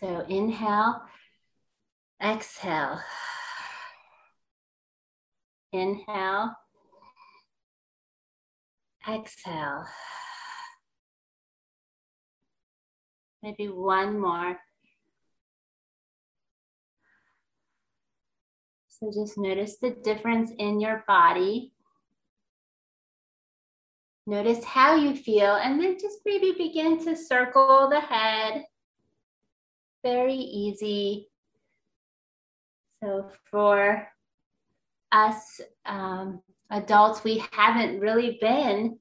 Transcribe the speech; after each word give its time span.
So 0.00 0.24
inhale, 0.28 1.02
exhale. 2.20 3.00
Inhale, 5.72 6.56
exhale. 9.08 9.84
Maybe 13.40 13.68
one 13.68 14.18
more. 14.18 14.58
So 18.88 19.12
just 19.12 19.38
notice 19.38 19.76
the 19.76 19.90
difference 19.90 20.50
in 20.58 20.80
your 20.80 21.04
body. 21.06 21.72
Notice 24.26 24.64
how 24.64 24.96
you 24.96 25.14
feel, 25.14 25.54
and 25.54 25.80
then 25.80 25.98
just 26.00 26.18
maybe 26.24 26.52
begin 26.58 27.04
to 27.04 27.14
circle 27.14 27.88
the 27.88 28.00
head. 28.00 28.64
Very 30.04 30.34
easy. 30.34 31.30
So 33.02 33.30
for 33.50 34.06
us 35.10 35.62
um, 35.86 36.42
adults, 36.70 37.24
we 37.24 37.42
haven't 37.52 38.00
really 38.00 38.36
been 38.38 38.98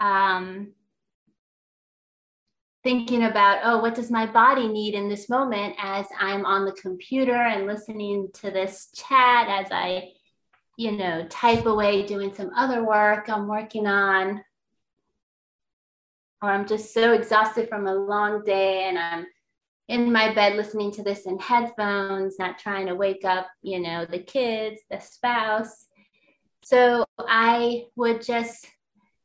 um, 0.00 0.72
thinking 2.82 3.24
about, 3.24 3.60
oh, 3.64 3.78
what 3.78 3.94
does 3.94 4.10
my 4.10 4.26
body 4.26 4.68
need 4.68 4.92
in 4.92 5.08
this 5.08 5.30
moment 5.30 5.76
as 5.78 6.04
I'm 6.20 6.44
on 6.44 6.66
the 6.66 6.72
computer 6.72 7.32
and 7.32 7.66
listening 7.66 8.28
to 8.34 8.50
this 8.50 8.88
chat 8.94 9.48
as 9.48 9.68
I, 9.72 10.10
you 10.76 10.92
know, 10.92 11.26
type 11.30 11.64
away 11.64 12.04
doing 12.04 12.34
some 12.34 12.50
other 12.54 12.84
work 12.84 13.30
I'm 13.30 13.48
working 13.48 13.86
on. 13.86 14.44
Or 16.42 16.50
I'm 16.50 16.66
just 16.66 16.92
so 16.92 17.14
exhausted 17.14 17.70
from 17.70 17.86
a 17.86 17.94
long 17.94 18.44
day 18.44 18.84
and 18.90 18.98
I'm 18.98 19.26
in 19.88 20.12
my 20.12 20.34
bed 20.34 20.56
listening 20.56 20.90
to 20.92 21.02
this 21.02 21.26
in 21.26 21.38
headphones, 21.38 22.38
not 22.38 22.58
trying 22.58 22.86
to 22.86 22.94
wake 22.94 23.24
up, 23.24 23.48
you 23.62 23.80
know, 23.80 24.06
the 24.06 24.18
kids, 24.18 24.80
the 24.90 24.98
spouse. 24.98 25.86
So 26.62 27.04
I 27.18 27.84
would 27.96 28.22
just 28.22 28.66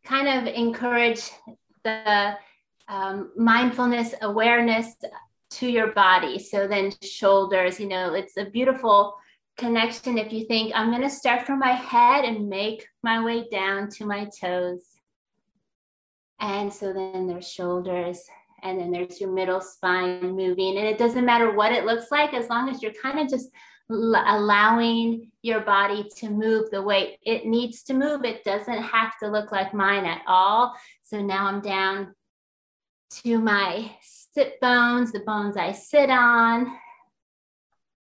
kind 0.03 0.27
of 0.27 0.53
encourage 0.53 1.30
the 1.83 2.35
um, 2.87 3.31
mindfulness 3.37 4.13
awareness 4.21 4.95
to 5.52 5.67
your 5.67 5.93
body. 5.93 6.39
So 6.39 6.67
then 6.67 6.91
shoulders, 7.02 7.80
you 7.80 7.87
know, 7.87 8.13
it's 8.13 8.37
a 8.37 8.45
beautiful 8.45 9.15
connection 9.57 10.17
if 10.17 10.31
you 10.33 10.45
think 10.45 10.71
I'm 10.75 10.89
going 10.89 11.02
to 11.02 11.09
start 11.09 11.45
from 11.45 11.59
my 11.59 11.73
head 11.73 12.25
and 12.25 12.49
make 12.49 12.87
my 13.03 13.23
way 13.23 13.47
down 13.49 13.89
to 13.91 14.05
my 14.05 14.30
toes. 14.39 14.83
And 16.39 16.73
so 16.73 16.93
then 16.93 17.27
there's 17.27 17.49
shoulders 17.49 18.21
and 18.63 18.79
then 18.79 18.91
there's 18.91 19.19
your 19.19 19.31
middle 19.31 19.61
spine 19.61 20.35
moving 20.35 20.77
and 20.77 20.88
it 20.88 20.97
doesn't 20.97 21.25
matter 21.25 21.53
what 21.53 21.71
it 21.71 21.85
looks 21.85 22.11
like 22.11 22.33
as 22.33 22.49
long 22.49 22.69
as 22.69 22.81
you're 22.81 22.93
kind 23.02 23.19
of 23.19 23.29
just 23.29 23.49
allowing 23.89 25.31
your 25.41 25.61
body 25.61 26.07
to 26.17 26.29
move 26.29 26.69
the 26.69 26.81
way 26.81 27.17
it 27.23 27.45
needs 27.45 27.83
to 27.83 27.93
move. 27.93 28.23
It 28.23 28.43
doesn't 28.43 28.83
have 28.83 29.13
to 29.21 29.30
look 29.30 29.52
like 29.52 29.73
mine 29.73 30.05
at 30.05 30.21
all. 30.27 30.75
So 31.03 31.21
now 31.21 31.47
I'm 31.47 31.61
down 31.61 32.13
to 33.23 33.39
my 33.39 33.91
sit 34.02 34.59
bones, 34.61 35.11
the 35.11 35.21
bones 35.21 35.57
I 35.57 35.71
sit 35.71 36.09
on. 36.11 36.71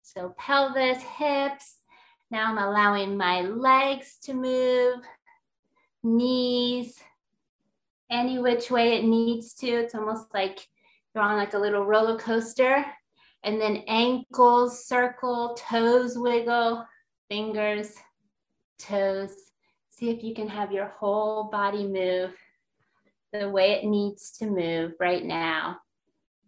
So 0.03 0.35
pelvis, 0.39 1.03
hips. 1.03 1.77
Now 2.31 2.51
I'm 2.51 2.59
allowing 2.59 3.17
my 3.17 3.43
legs 3.43 4.17
to 4.23 4.33
move, 4.33 5.01
knees, 6.03 6.99
any 8.11 8.39
which 8.39 8.71
way 8.71 8.97
it 8.97 9.05
needs 9.05 9.55
to. 9.55 9.67
It's 9.67 9.95
almost 9.95 10.33
like 10.33 10.67
you're 11.15 11.25
on 11.25 11.37
like 11.37 11.55
a 11.55 11.59
little 11.59 11.85
roller 11.85 12.19
coaster. 12.19 12.85
And 13.43 13.61
then 13.61 13.85
ankles 13.87 14.87
circle, 14.87 15.57
toes 15.59 16.19
wiggle, 16.19 16.85
fingers, 17.29 17.95
toes. 18.79 19.35
See 19.91 20.11
if 20.11 20.23
you 20.23 20.35
can 20.35 20.49
have 20.49 20.73
your 20.73 20.89
whole 20.89 21.45
body 21.45 21.87
move 21.87 22.35
the 23.33 23.49
way 23.49 23.73
it 23.73 23.85
needs 23.85 24.31
to 24.39 24.47
move 24.47 24.93
right 25.01 25.25
now. 25.25 25.79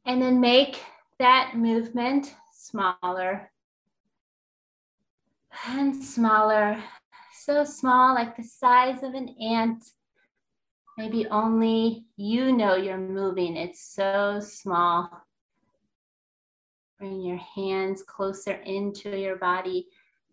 And 0.06 0.20
then 0.20 0.40
make 0.40 0.80
that 1.18 1.52
movement 1.56 2.34
smaller 2.52 3.50
and 5.66 6.02
smaller, 6.02 6.82
so 7.34 7.64
small, 7.64 8.14
like 8.14 8.36
the 8.36 8.44
size 8.44 9.02
of 9.02 9.14
an 9.14 9.28
ant. 9.40 9.84
Maybe 10.98 11.28
only 11.28 12.06
you 12.16 12.50
know 12.50 12.74
you're 12.74 12.98
moving. 12.98 13.56
It's 13.56 13.80
so 13.94 14.40
small. 14.40 15.08
Bring 16.98 17.22
your 17.22 17.36
hands 17.36 18.02
closer 18.02 18.54
into 18.54 19.16
your 19.16 19.36
body, 19.36 19.86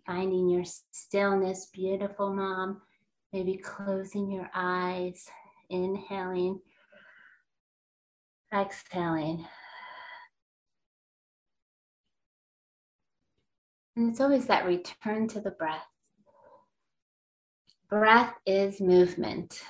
finding 0.08 0.50
your 0.50 0.64
stillness. 0.90 1.70
Beautiful, 1.72 2.34
mom. 2.34 2.82
Maybe 3.32 3.58
closing 3.58 4.32
your 4.32 4.50
eyes 4.56 5.30
inhaling, 5.70 6.60
exhaling. 8.52 9.46
And 13.96 14.10
it's 14.10 14.20
always 14.20 14.48
that 14.48 14.66
return 14.66 15.28
to 15.28 15.42
the 15.42 15.52
breath. 15.52 15.86
Breath 17.88 18.34
is 18.48 18.82
movement. 18.82 19.62